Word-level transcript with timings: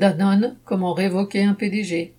Danone, 0.00 0.56
comment 0.64 0.94
révoquer 0.94 1.44
un 1.44 1.52
PDG. 1.52 2.14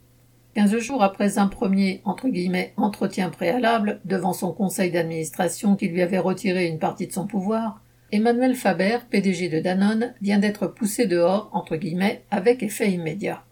Quinze 0.54 0.78
jours 0.78 1.02
après 1.02 1.40
un 1.40 1.48
premier 1.48 2.02
entre 2.06 2.30
guillemets, 2.30 2.74
entretien 2.78 3.32
préalable 3.32 4.02
devant 4.06 4.34
son 4.34 4.54
conseil 4.54 4.92
d'administration 4.92 5.76
qui 5.76 5.88
lui 5.88 6.04
avait 6.04 6.20
retiré 6.20 6.68
une 6.68 6.78
partie 6.78 7.08
de 7.08 7.12
son 7.12 7.26
pouvoir, 7.26 7.82
Emmanuel 8.12 8.54
Faber, 8.54 9.00
PDG 9.10 9.50
de 9.50 9.60
Danone, 9.60 10.14
vient 10.22 10.38
d'être 10.38 10.68
poussé 10.68 11.08
dehors 11.08 11.50
entre 11.54 11.76
guillemets, 11.76 12.24
avec 12.30 12.62
effet 12.62 12.92
immédiat. 12.92 13.46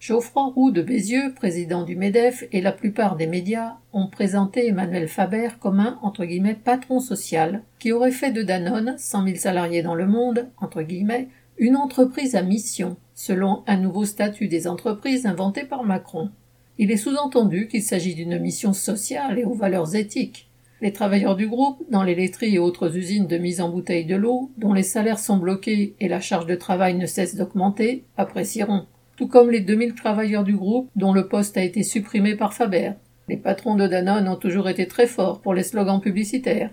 Geoffroy 0.00 0.46
Roux 0.46 0.72
de 0.72 0.82
Bézieux, 0.82 1.32
président 1.36 1.84
du 1.84 1.94
MEDEF, 1.94 2.42
et 2.50 2.60
la 2.60 2.72
plupart 2.72 3.14
des 3.14 3.28
médias 3.28 3.74
ont 3.92 4.08
présenté 4.08 4.66
Emmanuel 4.66 5.06
Faber 5.06 5.50
comme 5.60 5.78
un 5.78 6.00
entre 6.02 6.24
guillemets, 6.24 6.54
patron 6.54 6.98
social 6.98 7.62
qui 7.78 7.92
aurait 7.92 8.10
fait 8.10 8.32
de 8.32 8.42
Danone, 8.42 8.96
100 8.98 9.24
000 9.26 9.36
salariés 9.36 9.82
dans 9.82 9.94
le 9.94 10.08
monde, 10.08 10.48
entre 10.60 10.82
guillemets, 10.82 11.28
une 11.56 11.76
entreprise 11.76 12.34
à 12.34 12.42
mission, 12.42 12.96
selon 13.14 13.62
un 13.66 13.76
nouveau 13.76 14.04
statut 14.04 14.48
des 14.48 14.66
entreprises 14.66 15.26
inventé 15.26 15.64
par 15.64 15.84
Macron. 15.84 16.30
Il 16.78 16.90
est 16.90 16.96
sous-entendu 16.96 17.68
qu'il 17.68 17.82
s'agit 17.82 18.14
d'une 18.14 18.38
mission 18.38 18.72
sociale 18.72 19.38
et 19.38 19.44
aux 19.44 19.54
valeurs 19.54 19.94
éthiques. 19.94 20.48
Les 20.80 20.92
travailleurs 20.92 21.36
du 21.36 21.46
groupe, 21.46 21.82
dans 21.88 22.02
les 22.02 22.16
laiteries 22.16 22.56
et 22.56 22.58
autres 22.58 22.96
usines 22.96 23.28
de 23.28 23.38
mise 23.38 23.60
en 23.60 23.70
bouteille 23.70 24.04
de 24.04 24.16
l'eau, 24.16 24.50
dont 24.58 24.72
les 24.72 24.82
salaires 24.82 25.20
sont 25.20 25.36
bloqués 25.36 25.94
et 26.00 26.08
la 26.08 26.20
charge 26.20 26.46
de 26.46 26.56
travail 26.56 26.94
ne 26.94 27.06
cesse 27.06 27.36
d'augmenter, 27.36 28.04
apprécieront. 28.16 28.86
Tout 29.16 29.28
comme 29.28 29.50
les 29.50 29.60
2000 29.60 29.94
travailleurs 29.94 30.42
du 30.42 30.56
groupe, 30.56 30.90
dont 30.96 31.12
le 31.12 31.28
poste 31.28 31.56
a 31.56 31.62
été 31.62 31.84
supprimé 31.84 32.34
par 32.34 32.52
Faber. 32.52 32.92
Les 33.28 33.36
patrons 33.36 33.76
de 33.76 33.86
Danone 33.86 34.28
ont 34.28 34.36
toujours 34.36 34.68
été 34.68 34.86
très 34.86 35.06
forts 35.06 35.40
pour 35.40 35.54
les 35.54 35.62
slogans 35.62 36.00
publicitaires. 36.00 36.70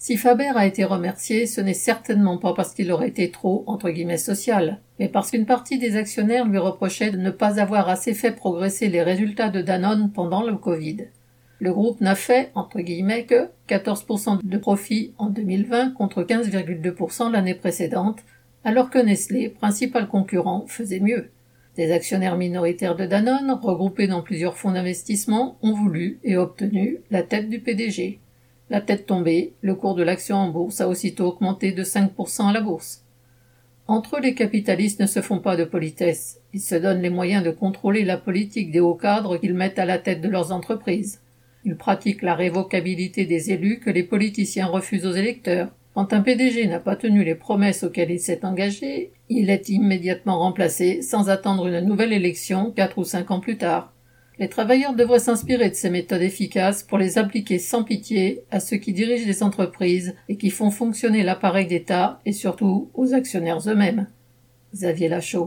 Si 0.00 0.16
Faber 0.16 0.52
a 0.54 0.64
été 0.64 0.84
remercié, 0.84 1.46
ce 1.46 1.60
n'est 1.60 1.74
certainement 1.74 2.38
pas 2.38 2.54
parce 2.54 2.72
qu'il 2.72 2.92
aurait 2.92 3.08
été 3.08 3.32
trop, 3.32 3.64
entre 3.66 3.90
guillemets, 3.90 4.16
social, 4.16 4.78
mais 5.00 5.08
parce 5.08 5.32
qu'une 5.32 5.44
partie 5.44 5.76
des 5.76 5.96
actionnaires 5.96 6.46
lui 6.46 6.58
reprochait 6.58 7.10
de 7.10 7.16
ne 7.16 7.30
pas 7.32 7.58
avoir 7.58 7.88
assez 7.88 8.14
fait 8.14 8.30
progresser 8.30 8.88
les 8.88 9.02
résultats 9.02 9.48
de 9.48 9.60
Danone 9.60 10.12
pendant 10.12 10.44
le 10.44 10.54
Covid. 10.54 11.08
Le 11.58 11.72
groupe 11.72 12.00
n'a 12.00 12.14
fait, 12.14 12.52
entre 12.54 12.78
guillemets, 12.78 13.24
que 13.24 13.48
14% 13.68 14.38
de 14.40 14.58
profit 14.58 15.14
en 15.18 15.30
2020 15.30 15.90
contre 15.94 16.22
15,2% 16.22 17.32
l'année 17.32 17.56
précédente, 17.56 18.20
alors 18.62 18.90
que 18.90 19.00
Nestlé, 19.00 19.48
principal 19.48 20.06
concurrent, 20.06 20.64
faisait 20.68 21.00
mieux. 21.00 21.30
Des 21.74 21.90
actionnaires 21.90 22.36
minoritaires 22.36 22.94
de 22.94 23.04
Danone, 23.04 23.58
regroupés 23.60 24.06
dans 24.06 24.22
plusieurs 24.22 24.56
fonds 24.56 24.72
d'investissement, 24.72 25.58
ont 25.62 25.74
voulu 25.74 26.20
et 26.22 26.36
obtenu 26.36 26.98
la 27.10 27.24
tête 27.24 27.48
du 27.48 27.58
PDG. 27.58 28.20
La 28.70 28.82
tête 28.82 29.06
tombée, 29.06 29.54
le 29.62 29.74
cours 29.74 29.94
de 29.94 30.02
l'action 30.02 30.36
en 30.36 30.50
bourse 30.50 30.82
a 30.82 30.88
aussitôt 30.88 31.26
augmenté 31.26 31.72
de 31.72 31.82
5% 31.82 32.48
à 32.48 32.52
la 32.52 32.60
bourse. 32.60 33.02
Entre 33.86 34.16
eux, 34.16 34.20
les 34.20 34.34
capitalistes 34.34 35.00
ne 35.00 35.06
se 35.06 35.22
font 35.22 35.38
pas 35.38 35.56
de 35.56 35.64
politesse. 35.64 36.40
Ils 36.52 36.60
se 36.60 36.74
donnent 36.74 37.00
les 37.00 37.08
moyens 37.08 37.42
de 37.42 37.50
contrôler 37.50 38.04
la 38.04 38.18
politique 38.18 38.70
des 38.70 38.80
hauts 38.80 38.94
cadres 38.94 39.38
qu'ils 39.38 39.54
mettent 39.54 39.78
à 39.78 39.86
la 39.86 39.98
tête 39.98 40.20
de 40.20 40.28
leurs 40.28 40.52
entreprises. 40.52 41.22
Ils 41.64 41.76
pratiquent 41.76 42.20
la 42.20 42.34
révocabilité 42.34 43.24
des 43.24 43.50
élus 43.52 43.80
que 43.80 43.88
les 43.88 44.02
politiciens 44.02 44.66
refusent 44.66 45.06
aux 45.06 45.12
électeurs. 45.12 45.70
Quand 45.94 46.12
un 46.12 46.20
PDG 46.20 46.66
n'a 46.66 46.80
pas 46.80 46.96
tenu 46.96 47.24
les 47.24 47.34
promesses 47.34 47.82
auxquelles 47.82 48.10
il 48.10 48.20
s'est 48.20 48.44
engagé, 48.44 49.12
il 49.30 49.48
est 49.48 49.70
immédiatement 49.70 50.38
remplacé 50.38 51.00
sans 51.00 51.30
attendre 51.30 51.66
une 51.66 51.80
nouvelle 51.80 52.12
élection 52.12 52.70
quatre 52.70 52.98
ou 52.98 53.04
cinq 53.04 53.30
ans 53.30 53.40
plus 53.40 53.56
tard. 53.56 53.94
Les 54.38 54.48
travailleurs 54.48 54.94
devraient 54.94 55.18
s'inspirer 55.18 55.68
de 55.68 55.74
ces 55.74 55.90
méthodes 55.90 56.22
efficaces 56.22 56.84
pour 56.84 56.96
les 56.96 57.18
appliquer 57.18 57.58
sans 57.58 57.82
pitié 57.82 58.44
à 58.50 58.60
ceux 58.60 58.76
qui 58.76 58.92
dirigent 58.92 59.26
les 59.26 59.42
entreprises 59.42 60.14
et 60.28 60.36
qui 60.36 60.50
font 60.50 60.70
fonctionner 60.70 61.24
l'appareil 61.24 61.66
d'État 61.66 62.20
et 62.24 62.32
surtout 62.32 62.90
aux 62.94 63.14
actionnaires 63.14 63.68
eux-mêmes. 63.68 64.06
Xavier 64.72 65.08
Lachaud. 65.08 65.36